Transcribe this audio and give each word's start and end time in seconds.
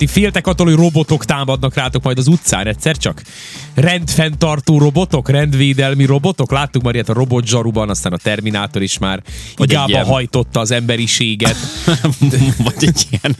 Ti 0.00 0.06
féltek 0.06 0.46
attól, 0.46 0.66
hogy 0.66 0.74
robotok 0.74 1.24
támadnak 1.24 1.74
rátok 1.74 2.02
majd 2.02 2.18
az 2.18 2.26
utcán 2.26 2.66
egyszer 2.66 2.96
csak? 2.96 3.22
Rendfenntartó 3.74 4.78
robotok, 4.78 5.28
rendvédelmi 5.28 6.04
robotok? 6.04 6.50
Láttuk 6.52 6.82
már 6.82 6.94
ilyet 6.94 7.08
a 7.08 7.12
robot 7.12 7.46
zsaruban, 7.46 7.88
aztán 7.90 8.12
a 8.12 8.16
Terminátor 8.16 8.82
is 8.82 8.98
már 8.98 9.22
Vagy 9.56 9.70
igába 9.70 9.88
ilyen- 9.88 10.04
hajtotta 10.04 10.60
az 10.60 10.70
emberiséget. 10.70 11.56
vagy 12.64 12.74
egy 12.84 13.06
ilyen, 13.10 13.36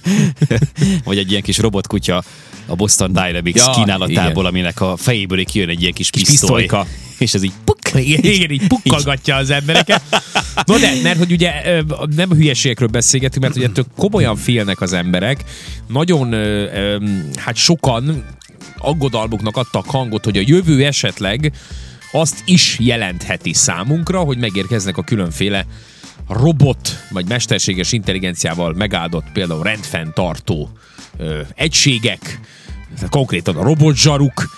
vagy 1.04 1.18
egy 1.18 1.30
ilyen 1.30 1.42
kis 1.42 1.58
robotkutya 1.58 2.22
a 2.66 2.74
Boston 2.74 3.12
Dynamics 3.12 3.56
Ja, 3.56 3.70
kínálatából, 3.74 4.30
igen. 4.42 4.44
aminek 4.46 4.80
a 4.80 4.96
fejéből 4.96 5.44
kijön 5.44 5.68
egy 5.68 5.80
ilyen 5.80 5.92
kis, 5.92 6.10
Kis 6.10 6.22
pisztoly, 6.22 6.60
pisztolyka. 6.60 6.86
és 7.18 7.34
ez 7.34 7.42
így 7.42 7.52
Igen, 7.94 8.32
igen, 8.32 8.50
így 8.50 8.66
pukkalgatja 8.66 9.36
az 9.36 9.50
embereket. 9.50 10.02
No 10.64 10.78
de, 10.78 10.90
mert 11.02 11.18
hogy 11.18 11.32
ugye 11.32 11.52
nem 12.16 12.30
hülyeségekről 12.30 12.88
beszélgetünk, 12.88 13.44
mert 13.44 13.56
ugye 13.56 13.66
ettől 13.66 13.86
komolyan 13.96 14.36
félnek 14.36 14.80
az 14.80 14.92
emberek. 14.92 15.44
Nagyon, 15.86 16.34
hát 17.36 17.56
sokan 17.56 18.24
aggodalmuknak 18.78 19.56
adtak 19.56 19.84
hangot, 19.86 20.24
hogy 20.24 20.36
a 20.36 20.42
jövő 20.46 20.84
esetleg 20.84 21.52
azt 22.12 22.42
is 22.44 22.76
jelentheti 22.80 23.52
számunkra, 23.52 24.20
hogy 24.20 24.38
megérkeznek 24.38 24.96
a 24.96 25.02
különféle 25.02 25.66
robot 26.28 27.06
vagy 27.10 27.28
mesterséges 27.28 27.92
intelligenciával 27.92 28.72
megáldott 28.72 29.26
például 29.32 29.62
rendfenntartó 29.62 30.70
ö, 31.16 31.40
egységek, 31.54 32.40
konkrétan 33.10 33.56
a 33.56 33.62
robotzsaruk, 33.62 34.48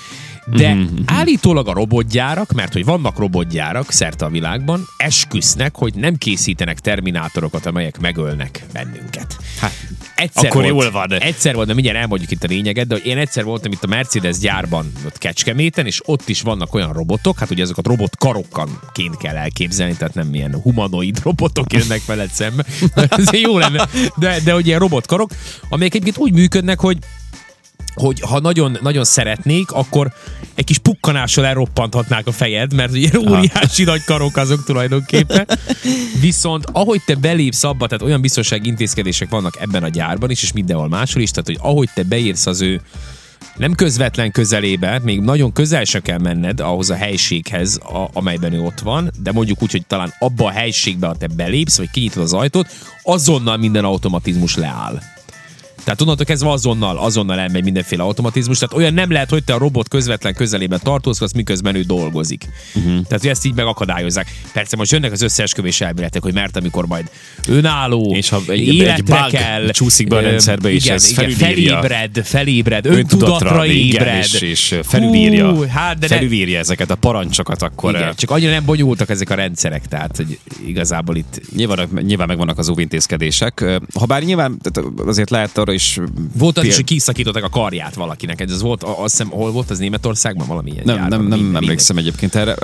de 0.50 0.74
Mhm, 0.74 0.86
állítólag 1.06 1.68
a 1.68 1.72
robotgyárak, 1.72 2.52
mert 2.52 2.72
hogy 2.72 2.84
vannak 2.84 3.18
robotgyárak 3.18 3.92
szerte 3.92 4.24
a 4.24 4.28
világban, 4.28 4.86
esküsznek, 4.96 5.76
hogy 5.76 5.94
nem 5.94 6.16
készítenek 6.16 6.78
terminátorokat, 6.80 7.66
amelyek 7.66 8.00
megölnek 8.00 8.64
bennünket. 8.72 9.36
Hát, 9.60 9.72
egyszer 10.14 10.44
akkor 10.44 10.62
volt, 10.62 10.82
jól 10.82 10.90
van. 10.90 11.12
Egyszer 11.12 11.54
volt, 11.54 11.66
de 11.66 11.74
mindjárt 11.74 11.98
elmondjuk 11.98 12.30
itt 12.30 12.44
a 12.44 12.46
lényeget, 12.46 12.86
de 12.86 12.94
hogy 12.94 13.06
én 13.06 13.18
egyszer 13.18 13.44
voltam 13.44 13.72
itt 13.72 13.84
a 13.84 13.86
Mercedes 13.86 14.38
gyárban, 14.38 14.92
ott 15.06 15.18
Kecskeméten, 15.18 15.86
és 15.86 16.00
ott 16.04 16.28
is 16.28 16.40
vannak 16.40 16.74
olyan 16.74 16.92
robotok, 16.92 17.38
hát 17.38 17.50
ugye 17.50 17.62
azokat 17.62 17.86
robotkarokkanként 17.86 19.16
kell 19.16 19.36
elképzelni, 19.36 19.96
tehát 19.96 20.14
nem 20.14 20.34
ilyen 20.34 20.60
humanoid 20.62 21.22
robotok 21.22 21.72
jönnek 21.72 22.04
veled 22.06 22.30
szembe. 22.30 22.64
Ez 23.08 23.32
jó 23.32 23.58
lenne. 23.58 23.88
De, 24.16 24.40
de 24.44 24.52
hogy 24.52 24.66
ilyen 24.66 24.78
robotkarok, 24.78 25.30
amelyek 25.68 25.94
egyébként 25.94 26.18
úgy 26.18 26.32
működnek, 26.32 26.80
hogy 26.80 26.98
hogy 27.98 28.20
ha 28.20 28.40
nagyon, 28.40 28.78
nagyon 28.82 29.04
szeretnék, 29.04 29.70
akkor 29.70 30.12
egy 30.54 30.64
kis 30.64 30.78
pukkanással 30.78 31.46
elroppanthatnák 31.46 32.26
a 32.26 32.32
fejed, 32.32 32.74
mert 32.74 32.92
ugye 32.92 33.10
óriási 33.18 33.84
nagy 33.84 34.04
karok 34.04 34.36
azok 34.36 34.64
tulajdonképpen. 34.64 35.46
Viszont 36.20 36.64
ahogy 36.72 37.02
te 37.06 37.14
belépsz 37.14 37.64
abba, 37.64 37.86
tehát 37.86 38.04
olyan 38.04 38.20
biztonsági 38.20 38.68
intézkedések 38.68 39.28
vannak 39.28 39.60
ebben 39.60 39.82
a 39.82 39.88
gyárban 39.88 40.30
is, 40.30 40.42
és 40.42 40.52
mindenhol 40.52 40.88
máshol 40.88 41.22
is, 41.22 41.30
tehát 41.30 41.46
hogy 41.46 41.58
ahogy 41.60 41.88
te 41.94 42.02
beírsz 42.02 42.46
az 42.46 42.60
ő 42.60 42.80
nem 43.56 43.74
közvetlen 43.74 44.30
közelébe, 44.30 45.00
még 45.02 45.20
nagyon 45.20 45.52
közel 45.52 45.84
se 45.84 46.00
kell 46.00 46.18
menned 46.18 46.60
ahhoz 46.60 46.90
a 46.90 46.94
helységhez, 46.94 47.76
a, 47.76 48.08
amelyben 48.12 48.52
ő 48.52 48.60
ott 48.60 48.78
van, 48.78 49.10
de 49.22 49.32
mondjuk 49.32 49.62
úgy, 49.62 49.70
hogy 49.70 49.86
talán 49.86 50.12
abba 50.18 50.44
a 50.44 50.50
helységbe, 50.50 51.06
ha 51.06 51.16
te 51.16 51.26
belépsz, 51.26 51.76
vagy 51.76 51.90
kinyitod 51.90 52.22
az 52.22 52.32
ajtót, 52.32 52.68
azonnal 53.02 53.56
minden 53.56 53.84
automatizmus 53.84 54.56
leáll. 54.56 55.00
Tehát 55.88 56.02
onnantól 56.02 56.26
kezdve 56.26 56.50
azonnal, 56.50 56.98
azonnal 56.98 57.38
elmegy 57.38 57.64
mindenféle 57.64 58.02
automatizmus. 58.02 58.58
Tehát 58.58 58.74
olyan 58.74 58.94
nem 58.94 59.12
lehet, 59.12 59.30
hogy 59.30 59.44
te 59.44 59.54
a 59.54 59.58
robot 59.58 59.88
közvetlen 59.88 60.34
közelében 60.34 60.80
tartózkodsz, 60.82 61.32
miközben 61.32 61.74
ő 61.74 61.82
dolgozik. 61.82 62.44
Uh-huh. 62.74 62.92
Tehát, 62.92 63.20
hogy 63.20 63.28
ezt 63.30 63.46
így 63.46 63.54
megakadályozzák. 63.54 64.34
Persze 64.52 64.76
most 64.76 64.92
jönnek 64.92 65.12
az 65.12 65.22
összeesküvés 65.22 65.80
elméletek, 65.80 66.22
hogy 66.22 66.34
mert 66.34 66.56
amikor 66.56 66.86
majd 66.86 67.10
önálló, 67.46 68.14
És 68.16 68.28
ha 68.28 68.40
egy- 68.46 68.68
egy 68.68 68.74
életre 68.74 69.02
bug 69.02 69.30
kell, 69.30 69.68
csúszik 69.68 70.08
be 70.08 70.16
a 70.16 70.20
rendszerbe, 70.20 70.70
és 70.70 70.84
igen, 70.84 70.96
ez 70.96 71.10
igen, 71.10 71.30
felülírja. 71.30 71.80
felébred, 71.80 72.24
felébred, 72.24 72.86
öntudatra, 72.86 73.66
ébred. 73.66 74.16
és, 74.18 74.40
és 74.40 74.74
felülírja, 74.82 75.50
Hú, 75.50 75.62
hát, 75.62 75.98
de 75.98 76.06
ne, 76.08 76.14
felülírja 76.14 76.58
ezeket 76.58 76.90
a 76.90 76.94
parancsokat, 76.94 77.62
akkor 77.62 77.94
igen, 77.94 78.14
csak 78.16 78.30
annyira 78.30 78.50
nem 78.50 78.64
bonyolultak 78.64 79.10
ezek 79.10 79.30
a 79.30 79.34
rendszerek, 79.34 79.86
tehát 79.86 80.16
hogy 80.16 80.38
igazából 80.66 81.16
itt 81.16 81.40
Nyilván, 81.56 81.88
nyilván 82.00 82.26
megvannak 82.26 82.58
az 82.58 82.68
óvintézkedések. 82.68 83.64
Habár 83.94 84.22
nyilván 84.22 84.58
azért 85.06 85.30
lehet 85.30 85.58
arra 85.58 85.72
is... 85.78 86.00
volt 86.38 86.58
az 86.58 86.64
is, 86.64 86.74
hogy 86.74 86.84
kiszakították 86.84 87.44
a 87.44 87.48
karját 87.48 87.94
valakinek. 87.94 88.40
Ez 88.40 88.62
volt, 88.62 88.82
azt 88.82 89.10
hiszem, 89.10 89.28
hol 89.28 89.50
volt 89.50 89.70
az 89.70 89.78
Németországban 89.78 90.46
valamilyen 90.46 90.82
Nem, 90.84 90.96
gyárban, 90.96 91.18
nem, 91.18 91.28
nem 91.28 91.38
minden- 91.38 91.62
emlékszem 91.62 91.96
egyébként 91.96 92.34
erre. 92.34 92.56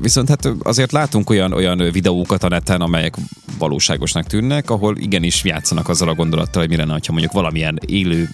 Viszont 0.00 0.28
hát 0.28 0.48
azért 0.62 0.92
látunk 0.92 1.30
olyan, 1.30 1.52
olyan 1.52 1.78
videókat 1.92 2.44
a 2.44 2.48
neten, 2.48 2.80
amelyek 2.80 3.16
valóságosnak 3.58 4.26
tűnnek, 4.26 4.70
ahol 4.70 4.96
igenis 4.96 5.44
játszanak 5.44 5.88
azzal 5.88 6.08
a 6.08 6.14
gondolattal, 6.14 6.60
hogy 6.60 6.70
mi 6.70 6.76
lenne, 6.76 6.92
ha 6.92 7.12
mondjuk 7.12 7.32
valamilyen 7.32 7.78
élő, 7.86 8.28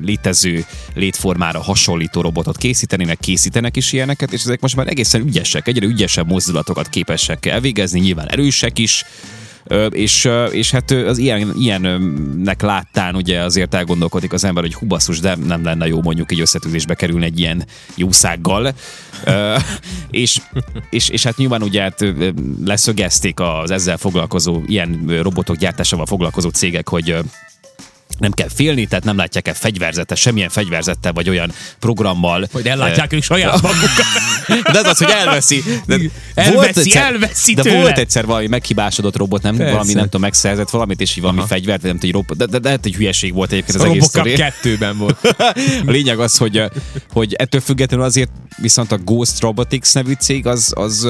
létező 0.00 0.64
létformára 0.94 1.62
hasonlító 1.62 2.20
robotot 2.20 2.56
készítenének, 2.56 3.18
készítenek 3.18 3.76
is 3.76 3.92
ilyeneket, 3.92 4.32
és 4.32 4.40
ezek 4.40 4.60
most 4.60 4.76
már 4.76 4.86
egészen 4.86 5.20
ügyesek, 5.26 5.68
egyre 5.68 5.86
ügyesebb 5.86 6.28
mozdulatokat 6.28 6.88
képesek 6.88 7.46
elvégezni, 7.46 8.00
nyilván 8.00 8.28
erősek 8.28 8.78
is, 8.78 9.04
és, 9.90 10.28
és 10.50 10.70
hát 10.70 10.90
az 10.90 11.18
ilyen, 11.18 11.52
ilyennek 11.58 12.62
láttán 12.62 13.14
ugye 13.14 13.40
azért 13.40 13.74
elgondolkodik 13.74 14.32
az 14.32 14.44
ember, 14.44 14.62
hogy 14.62 14.74
hú 14.74 14.86
de 15.20 15.36
nem 15.46 15.64
lenne 15.64 15.86
jó 15.86 16.02
mondjuk 16.02 16.32
egy 16.32 16.40
összetűzésbe 16.40 16.94
kerülni 16.94 17.24
egy 17.24 17.38
ilyen 17.38 17.64
jószággal. 17.94 18.72
És, 20.10 20.40
és, 20.90 21.08
és 21.08 21.22
hát 21.22 21.36
nyilván 21.36 21.62
ugye 21.62 21.82
hát 21.82 22.04
leszögezték 22.64 23.40
az 23.40 23.70
ezzel 23.70 23.96
foglalkozó, 23.96 24.62
ilyen 24.66 25.18
robotok 25.22 25.56
gyártásával 25.56 26.06
foglalkozó 26.06 26.48
cégek, 26.48 26.88
hogy 26.88 27.16
nem 28.18 28.30
kell 28.32 28.48
félni, 28.54 28.86
tehát 28.86 29.04
nem 29.04 29.16
látják 29.16 29.48
el 29.48 29.54
fegyverzettel, 29.54 30.16
semmilyen 30.16 30.48
fegyverzettel, 30.48 31.12
vagy 31.12 31.28
olyan 31.28 31.52
programmal. 31.78 32.46
Hogy 32.52 32.66
ellátják 32.66 33.12
ők 33.12 33.22
saját 33.22 33.62
magukat. 33.62 34.72
De 34.72 34.78
az 34.78 34.84
az, 34.86 34.98
hogy 34.98 35.10
elveszi. 35.10 35.62
De 35.86 35.96
Elveszi, 36.34 36.96
elveszi 36.96 37.54
De 37.54 37.62
tőle. 37.62 37.80
volt 37.80 37.98
egyszer 37.98 38.26
valami 38.26 38.46
meghibásodott 38.46 39.16
robot, 39.16 39.42
nem 39.42 39.56
Persze. 39.56 39.72
valami, 39.72 39.92
nem 39.92 40.04
tudom, 40.04 40.20
megszerzett 40.20 40.70
valamit, 40.70 41.00
és 41.00 41.16
így 41.16 41.22
valami 41.22 41.42
fegyvert, 41.46 41.80
vagy 41.80 41.90
nem 41.90 41.98
tudom, 42.00 42.14
robot, 42.20 42.36
de, 42.36 42.44
de, 42.46 42.58
de, 42.58 42.68
lehet, 42.68 42.86
egy 42.86 42.94
hülyeség 42.94 43.32
volt 43.34 43.52
egyébként 43.52 43.76
az 43.78 43.82
A 43.84 43.88
egész 43.88 44.04
sztori. 44.04 44.32
kettőben 44.32 44.98
volt. 44.98 45.16
A 45.86 45.90
lényeg 45.90 46.18
az, 46.18 46.36
hogy, 46.36 46.62
hogy 47.12 47.34
ettől 47.34 47.60
függetlenül 47.60 48.04
azért 48.04 48.30
viszont 48.56 48.92
a 48.92 48.96
Ghost 48.96 49.40
Robotics 49.40 49.94
nevű 49.94 50.12
cég, 50.12 50.46
az, 50.46 50.72
az 50.76 51.08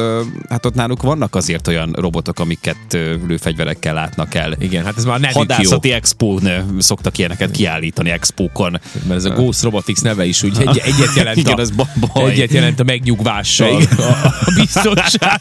hát 0.48 0.66
ott 0.66 0.74
náluk 0.74 1.02
vannak 1.02 1.34
azért 1.34 1.66
olyan 1.66 1.92
robotok, 1.98 2.38
amiket 2.38 2.76
lőfegyverekkel 3.28 3.94
látnak 3.94 4.34
el. 4.34 4.54
Igen, 4.58 4.84
hát 4.84 4.96
ez 4.96 5.04
már 5.04 5.20
nevük 5.20 5.36
jó. 5.36 5.40
Hadászati 5.40 5.92
expón 5.92 6.44
ö, 6.46 6.58
szoktak 6.98 7.18
ilyeneket 7.18 7.50
kiállítani, 7.50 8.10
expókon. 8.10 8.80
Mert 9.06 9.10
ez 9.10 9.24
a 9.24 9.30
Ghost 9.30 9.62
Robotics 9.62 10.00
neve 10.00 10.24
is 10.24 10.42
úgy 10.42 10.56
egy, 10.58 10.78
egyet 10.78 11.14
jelent 11.14 11.36
Igen, 11.36 11.58
a, 11.58 11.84
baj. 12.12 12.30
egyet 12.30 12.52
jelent 12.52 12.80
a 12.80 12.84
megnyugvással, 12.84 13.82
a, 13.96 14.02
a 14.44 14.52
biztonság. 14.54 15.40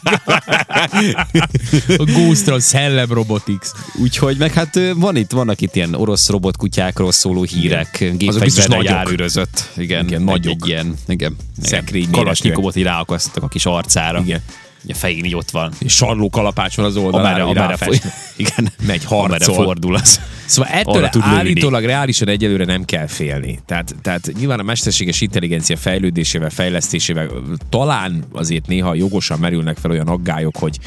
A 1.96 2.04
Ghost 2.04 2.48
a 2.48 2.60
Szellem 2.60 3.12
Robotics. 3.12 3.66
Úgyhogy 4.00 4.36
meg 4.36 4.52
hát 4.52 4.80
van 4.94 5.16
itt, 5.16 5.30
vannak 5.30 5.60
itt 5.60 5.76
ilyen 5.76 5.94
orosz 5.94 6.28
robotkutyákról 6.28 7.12
szóló 7.12 7.42
hírek, 7.42 7.94
Azok 7.94 8.16
biztos 8.16 8.42
gépfegyverre 8.42 8.82
járőrözött. 8.82 9.68
Igen, 9.76 10.04
Igen, 10.04 10.22
nagyok. 10.22 10.54
Egy 10.62 10.68
ilyen, 10.68 10.94
igen. 11.06 11.36
Szekrény 11.62 12.02
igen. 12.02 12.12
Kalasnyikovot 12.12 12.76
így 12.76 12.82
ráakasztottak 12.82 13.42
a 13.42 13.48
kis 13.48 13.66
arcára. 13.66 14.20
Igen. 14.24 14.40
A 14.88 14.94
fején 14.94 15.24
így 15.24 15.34
ott 15.34 15.50
van. 15.50 15.72
És 15.78 15.94
sarló 15.94 16.30
kalapács 16.30 16.76
van 16.76 16.86
az 16.86 16.96
oldalán, 16.96 17.40
Amerre, 17.40 17.60
amerre, 17.60 17.76
foly, 17.76 18.00
igen, 18.36 18.72
Megy 18.86 19.04
harcol. 19.04 19.54
fordul 19.54 19.94
az. 19.94 20.20
Szóval 20.46 20.72
ettől 20.72 21.08
tud 21.08 21.22
lőni. 21.24 21.36
állítólag 21.36 21.84
reálisan 21.84 22.28
egyelőre 22.28 22.64
nem 22.64 22.84
kell 22.84 23.06
félni. 23.06 23.58
Tehát, 23.66 23.94
tehát 24.02 24.30
nyilván 24.38 24.58
a 24.58 24.62
mesterséges 24.62 25.20
intelligencia 25.20 25.76
fejlődésével, 25.76 26.50
fejlesztésével 26.50 27.28
talán 27.68 28.24
azért 28.32 28.66
néha 28.66 28.94
jogosan 28.94 29.38
merülnek 29.38 29.76
fel 29.76 29.90
olyan 29.90 30.08
aggályok, 30.08 30.56
hogy, 30.56 30.78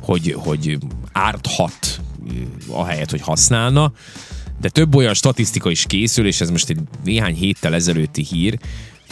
hogy, 0.00 0.34
hogy 0.38 0.78
árthat 1.12 2.00
ahelyett, 2.68 3.10
hogy 3.10 3.20
használna. 3.20 3.92
De 4.60 4.68
több 4.68 4.94
olyan 4.94 5.14
statisztika 5.14 5.70
is 5.70 5.84
készül, 5.86 6.26
és 6.26 6.40
ez 6.40 6.50
most 6.50 6.70
egy 6.70 6.78
néhány 7.04 7.34
héttel 7.34 7.74
ezelőtti 7.74 8.24
hír, 8.30 8.58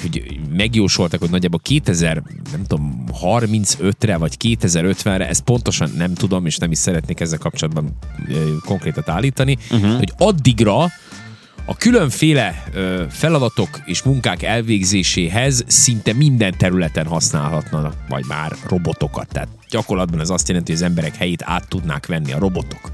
hogy 0.03 0.41
megjósoltak, 0.57 1.21
hogy 1.21 1.31
nagyjából 1.31 1.61
2000, 1.63 2.23
nem 2.53 2.65
tudom, 2.67 3.05
35-re 3.23 4.17
vagy 4.17 4.35
2050-re, 4.41 5.29
ezt 5.29 5.43
pontosan 5.43 5.91
nem 5.97 6.15
tudom, 6.15 6.47
és 6.47 6.57
nem 6.57 6.71
is 6.71 6.79
szeretnék 6.79 7.21
ezzel 7.21 7.39
kapcsolatban 7.39 7.99
konkrétat 8.65 9.09
állítani, 9.09 9.59
uh-huh. 9.71 9.97
hogy 9.97 10.13
addigra 10.19 10.91
a 11.65 11.77
különféle 11.77 12.65
ö, 12.75 13.05
feladatok 13.09 13.81
és 13.85 14.03
munkák 14.03 14.43
elvégzéséhez 14.43 15.65
szinte 15.67 16.13
minden 16.13 16.55
területen 16.59 17.07
használhatnak 17.07 17.95
majd 18.09 18.27
már 18.27 18.57
robotokat. 18.69 19.29
Tehát 19.29 19.49
gyakorlatban 19.71 20.21
ez 20.21 20.31
azt 20.31 20.49
jelenti, 20.49 20.73
hogy 20.73 20.81
az 20.81 20.89
emberek 20.89 21.17
helyét 21.17 21.43
át 21.45 21.69
tudnák 21.69 22.07
venni 22.07 22.33
a 22.33 22.39
robotok 22.39 22.93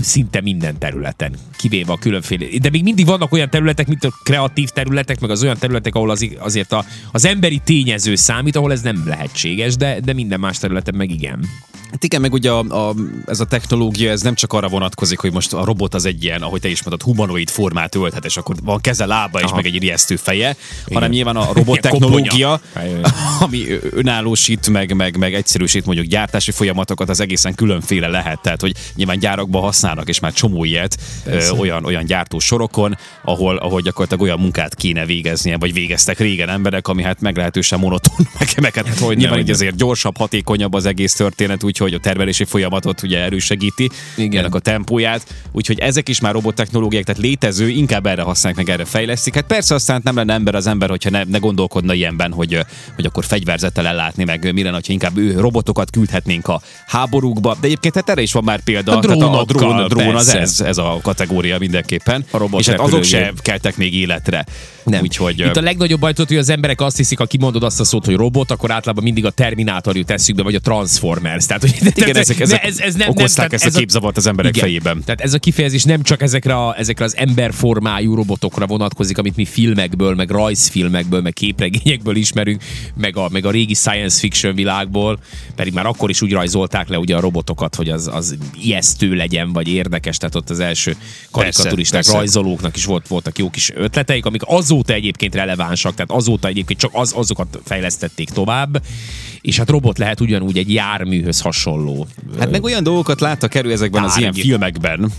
szinte 0.00 0.40
minden 0.40 0.78
területen, 0.78 1.34
kivéve 1.56 1.92
a 1.92 1.98
különféle. 1.98 2.58
De 2.58 2.70
még 2.70 2.82
mindig 2.82 3.06
vannak 3.06 3.32
olyan 3.32 3.50
területek, 3.50 3.86
mint 3.86 4.04
a 4.04 4.12
kreatív 4.24 4.68
területek, 4.68 5.20
meg 5.20 5.30
az 5.30 5.42
olyan 5.42 5.58
területek, 5.58 5.94
ahol 5.94 6.10
az, 6.10 6.28
azért 6.38 6.72
a, 6.72 6.84
az 7.12 7.24
emberi 7.24 7.60
tényező 7.64 8.14
számít, 8.14 8.56
ahol 8.56 8.72
ez 8.72 8.80
nem 8.80 9.02
lehetséges, 9.06 9.76
de, 9.76 10.00
de 10.00 10.12
minden 10.12 10.40
más 10.40 10.58
területen 10.58 10.94
meg 10.94 11.10
igen. 11.10 11.46
Hát 11.90 12.04
igen, 12.04 12.20
meg 12.20 12.32
ugye 12.32 12.50
a, 12.50 12.88
a, 12.88 12.94
ez 13.26 13.40
a 13.40 13.44
technológia, 13.44 14.10
ez 14.10 14.22
nem 14.22 14.34
csak 14.34 14.52
arra 14.52 14.68
vonatkozik, 14.68 15.18
hogy 15.18 15.32
most 15.32 15.52
a 15.52 15.64
robot 15.64 15.94
az 15.94 16.04
egy 16.04 16.24
ilyen, 16.24 16.42
ahogy 16.42 16.60
te 16.60 16.68
is 16.68 16.82
mondod, 16.82 17.02
humanoid 17.02 17.50
formát 17.50 17.94
ölthet, 17.94 18.24
és 18.24 18.36
akkor 18.36 18.54
van 18.62 18.80
keze, 18.80 19.06
lába 19.06 19.38
és 19.38 19.44
Aha. 19.44 19.54
meg 19.54 19.66
egy 19.66 19.82
ijesztő 19.82 20.16
feje, 20.16 20.56
igen. 20.86 20.94
hanem 20.94 21.10
nyilván 21.10 21.36
a 21.36 21.52
robot 21.52 21.80
technológia, 21.80 22.60
ami 23.40 23.66
önállósít, 23.90 24.68
meg, 24.68 24.94
meg, 24.94 25.16
meg 25.16 25.34
egyszerűsít 25.34 25.86
mondjuk 25.86 26.06
gyártási 26.06 26.50
folyamatokat, 26.50 27.08
az 27.08 27.20
egészen 27.20 27.54
különféle 27.54 28.08
lehet. 28.08 28.40
Tehát, 28.42 28.60
hogy 28.60 28.74
nyilván 28.94 29.18
gyárakban 29.18 29.62
használnak, 29.62 30.08
és 30.08 30.20
már 30.20 30.32
csomó 30.32 30.64
ilyet 30.64 30.96
ö, 31.24 31.50
olyan, 31.50 31.84
olyan 31.84 32.04
gyártó 32.04 32.38
sorokon, 32.38 32.96
ahol, 33.24 33.56
ahol 33.56 33.80
gyakorlatilag 33.80 34.22
olyan 34.22 34.38
munkát 34.38 34.74
kéne 34.74 35.06
végeznie, 35.06 35.56
vagy 35.56 35.72
végeztek 35.72 36.18
régen 36.18 36.48
emberek, 36.48 36.88
ami 36.88 37.02
hát 37.02 37.20
meglehetősen 37.20 37.78
monoton, 37.78 38.28
meg, 38.38 38.48
meg 38.60 38.74
hát, 38.74 38.98
hogyne, 38.98 39.14
nyilván 39.14 39.38
így 39.38 39.44
hogyne. 39.44 39.52
azért 39.52 39.76
gyorsabb, 39.76 40.16
hatékonyabb 40.16 40.74
az 40.74 40.86
egész 40.86 41.14
történet, 41.14 41.62
úgyhogy 41.80 41.98
a 41.98 42.02
termelési 42.02 42.44
folyamatot 42.44 43.02
ugye 43.02 43.18
erősegíti, 43.18 43.90
Igen. 44.16 44.40
ennek 44.40 44.54
a 44.54 44.58
tempóját, 44.58 45.34
úgyhogy 45.52 45.78
ezek 45.78 46.08
is 46.08 46.20
már 46.20 46.32
robottechnológiák, 46.32 47.04
tehát 47.04 47.20
létező, 47.20 47.68
inkább 47.68 48.06
erre 48.06 48.22
használják, 48.22 48.66
meg 48.66 48.74
erre 48.74 48.84
fejlesztik. 48.84 49.34
Hát 49.34 49.44
persze 49.44 49.74
aztán 49.74 50.00
nem 50.04 50.16
lenne 50.16 50.32
ember 50.32 50.54
az 50.54 50.66
ember, 50.66 50.88
hogyha 50.88 51.10
ne, 51.10 51.24
ne 51.24 51.38
gondolkodna 51.38 51.94
ilyenben, 51.94 52.32
hogy, 52.32 52.58
hogy 52.94 53.04
akkor 53.04 53.24
fegyverzettel 53.24 53.86
ellátni, 53.86 54.24
meg 54.24 54.52
mi 54.52 54.62
lenne, 54.62 54.74
hogyha 54.74 54.92
inkább 54.92 55.16
ő 55.16 55.40
robotokat 55.40 55.90
küldhetnénk 55.90 56.48
a 56.48 56.60
háborúkba. 56.86 57.56
De 57.60 57.66
egyébként 57.66 57.94
hát 57.94 58.08
erre 58.08 58.22
is 58.22 58.32
van 58.32 58.44
már 58.44 58.60
példa. 58.62 58.96
A 58.96 59.00
Tehát 59.00 59.16
a 59.16 59.20
drónokkal, 59.20 59.44
drón, 59.44 59.88
drón 59.88 60.14
az 60.14 60.34
ez, 60.34 60.60
ez 60.60 60.78
a 60.78 60.98
kategória 61.02 61.58
mindenképpen. 61.58 62.24
A 62.30 62.38
robot 62.38 62.60
És 62.60 62.68
hát 62.68 62.80
azok 62.80 63.04
se 63.04 63.16
repülőgép. 63.16 63.42
keltek 63.42 63.76
még 63.76 63.94
életre. 63.94 64.46
Nem. 64.84 65.00
Úgyhogy 65.00 65.38
Itt 65.38 65.56
a 65.56 65.60
legnagyobb 65.60 66.00
baj, 66.00 66.12
hogy 66.16 66.36
az 66.36 66.48
emberek 66.48 66.80
azt 66.80 66.96
hiszik, 66.96 67.18
ha 67.18 67.26
kimondod 67.26 67.62
azt 67.62 67.80
a 67.80 67.84
szót, 67.84 68.04
hogy 68.04 68.14
robot, 68.14 68.50
akkor 68.50 68.70
általában 68.70 69.04
mindig 69.04 69.26
a 69.26 69.30
Terminátor 69.30 69.96
jut 69.96 70.10
eszükbe, 70.10 70.42
vagy 70.42 70.54
a 70.54 70.60
Transformers. 70.60 71.46
Tehát, 71.46 71.62
hogy 71.78 71.92
igen, 71.94 72.12
tehát 72.12 72.16
ezek, 72.16 72.40
ezek 72.40 72.64
ez, 72.64 72.78
ez 72.78 72.94
nem, 72.94 73.08
okozták 73.08 73.46
nem, 73.46 73.54
ezt 73.54 73.62
tehát 73.62 73.76
a 73.76 73.78
képzavart 73.78 74.16
az 74.16 74.26
emberek 74.26 74.56
igen. 74.56 74.64
fejében. 74.64 75.02
Tehát 75.04 75.20
ez 75.20 75.34
a 75.34 75.38
kifejezés 75.38 75.84
nem 75.84 76.02
csak 76.02 76.22
ezekre, 76.22 76.54
a, 76.54 76.78
ezekre 76.78 77.04
az 77.04 77.16
emberformájú 77.16 78.14
robotokra 78.14 78.66
vonatkozik, 78.66 79.18
amit 79.18 79.36
mi 79.36 79.44
filmekből, 79.44 80.14
meg 80.14 80.30
rajzfilmekből, 80.30 81.20
meg 81.20 81.32
képregényekből 81.32 82.16
ismerünk, 82.16 82.62
meg 82.96 83.16
a, 83.16 83.28
meg 83.32 83.46
a 83.46 83.50
régi 83.50 83.74
science 83.74 84.18
fiction 84.18 84.54
világból, 84.54 85.18
pedig 85.54 85.72
már 85.72 85.86
akkor 85.86 86.10
is 86.10 86.22
úgy 86.22 86.32
rajzolták 86.32 86.88
le 86.88 86.98
ugye 86.98 87.16
a 87.16 87.20
robotokat, 87.20 87.74
hogy 87.74 87.88
az, 87.88 88.10
az 88.12 88.36
ijesztő 88.62 89.14
legyen, 89.14 89.52
vagy 89.52 89.68
érdekes, 89.68 90.16
tehát 90.16 90.34
ott 90.34 90.50
az 90.50 90.60
első 90.60 90.96
karikaturisták, 91.30 92.02
persze. 92.02 92.16
rajzolóknak 92.16 92.76
is 92.76 92.84
volt, 92.84 93.08
voltak 93.08 93.38
jó 93.38 93.50
kis 93.50 93.70
ötleteik, 93.74 94.26
amik 94.26 94.42
azóta 94.44 94.92
egyébként 94.92 95.34
relevánsak, 95.34 95.94
tehát 95.94 96.10
azóta 96.10 96.48
egyébként 96.48 96.80
csak 96.80 96.90
az, 96.94 97.12
azokat 97.12 97.60
fejlesztették 97.64 98.30
tovább, 98.30 98.82
és 99.40 99.56
hát 99.56 99.68
robot 99.70 99.98
lehet 99.98 100.20
ugyanúgy 100.20 100.58
egy 100.58 100.72
járműhöz 100.72 101.40
hasonló. 101.40 102.06
Hát 102.38 102.50
meg 102.50 102.62
olyan 102.62 102.82
dolgokat 102.82 103.20
láttak 103.20 103.54
elő 103.54 103.72
ezekben 103.72 104.02
az 104.02 104.10
Tárgy. 104.10 104.22
ilyen 104.22 104.32
filmekben, 104.32 105.12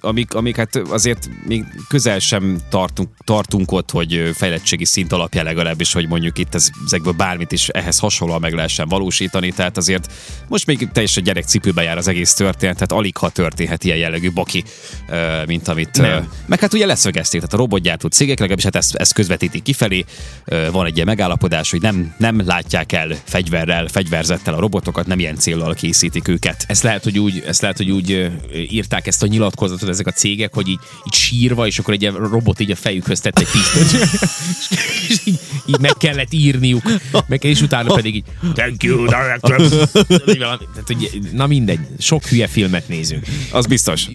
amik, 0.00 0.34
amik 0.34 0.56
hát 0.56 0.76
azért 0.76 1.30
még 1.46 1.64
közel 1.88 2.18
sem 2.18 2.58
tartunk, 2.68 3.08
tartunk 3.24 3.72
ott, 3.72 3.90
hogy 3.90 4.30
fejlettségi 4.34 4.84
szint 4.84 5.12
alapján 5.12 5.44
legalábbis, 5.44 5.92
hogy 5.92 6.08
mondjuk 6.08 6.38
itt 6.38 6.54
ez, 6.54 6.68
ezekből 6.84 7.12
bármit 7.12 7.52
is 7.52 7.68
ehhez 7.68 7.98
hasonlóan 7.98 8.40
meg 8.40 8.54
lehessen 8.54 8.88
valósítani, 8.88 9.52
tehát 9.52 9.76
azért 9.76 10.12
most 10.48 10.66
még 10.66 10.88
teljesen 10.92 11.22
gyerekcipőbe 11.22 11.82
jár 11.82 11.96
az 11.96 12.08
egész 12.08 12.34
történet, 12.34 12.74
tehát 12.74 12.92
alig 12.92 13.16
ha 13.16 13.28
történhet 13.28 13.84
ilyen 13.84 13.96
jellegű 13.96 14.32
baki, 14.32 14.64
mint 15.46 15.68
amit... 15.68 15.96
Nem. 15.98 16.28
Meg 16.46 16.60
hát 16.60 16.74
ugye 16.74 16.86
leszögezték, 16.86 17.40
tehát 17.40 17.54
a 17.54 17.58
robotgyártó 17.58 18.08
cégek 18.08 18.38
legalábbis 18.38 18.64
hát 18.64 18.76
ezt, 18.76 18.94
ezt 18.94 19.12
közvetítik 19.12 19.62
kifelé, 19.62 20.04
van 20.72 20.86
egy 20.86 20.94
ilyen 20.94 21.06
megállapodás, 21.06 21.70
hogy 21.70 21.80
nem, 21.80 22.14
nem 22.18 22.42
látják 22.46 22.92
el 22.92 23.17
fegyverrel, 23.24 23.86
fegyverzettel 23.88 24.54
a 24.54 24.60
robotokat, 24.60 25.06
nem 25.06 25.18
ilyen 25.18 25.36
céllal 25.36 25.74
készítik 25.74 26.28
őket. 26.28 26.64
Ezt 26.68 26.82
lehet, 26.82 27.04
hogy 27.04 27.18
úgy, 27.18 27.42
ezt 27.46 27.60
lehet, 27.60 27.76
hogy 27.76 27.90
úgy 27.90 28.30
írták 28.52 29.06
ezt 29.06 29.22
a 29.22 29.26
nyilatkozatot 29.26 29.88
ezek 29.88 30.06
a 30.06 30.10
cégek, 30.10 30.54
hogy 30.54 30.68
így, 30.68 30.78
így 31.06 31.14
sírva, 31.14 31.66
és 31.66 31.78
akkor 31.78 31.94
egy 31.94 32.02
ilyen 32.02 32.14
robot 32.14 32.60
így 32.60 32.70
a 32.70 32.76
fejükhöz 32.76 33.20
tett 33.20 33.38
egy 33.38 33.48
pisztolyt. 33.50 34.08
és 35.08 35.20
így, 35.24 35.38
így, 35.66 35.78
meg 35.80 35.92
kellett 35.98 36.32
írniuk. 36.32 36.82
Meg, 37.26 37.44
és 37.44 37.60
utána 37.60 37.94
pedig 37.94 38.14
így, 38.14 38.24
thank 38.54 38.82
you, 38.82 39.04
director. 39.04 39.68
Tehát, 40.08 40.86
hogy, 40.86 41.20
na 41.32 41.46
mindegy, 41.46 41.80
sok 41.98 42.24
hülye 42.24 42.46
filmet 42.46 42.88
nézünk. 42.88 43.26
Az 43.50 43.66
biztos. 43.66 44.06